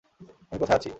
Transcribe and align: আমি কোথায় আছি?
আমি 0.51 0.59
কোথায় 0.59 0.77
আছি? 0.77 0.89